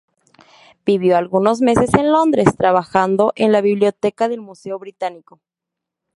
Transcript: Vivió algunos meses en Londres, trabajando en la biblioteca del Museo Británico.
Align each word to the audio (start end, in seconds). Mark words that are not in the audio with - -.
Vivió 0.83 1.15
algunos 1.15 1.61
meses 1.61 1.93
en 1.93 2.11
Londres, 2.11 2.57
trabajando 2.57 3.33
en 3.35 3.51
la 3.51 3.61
biblioteca 3.61 4.27
del 4.29 4.41
Museo 4.41 4.79
Británico. 4.79 5.39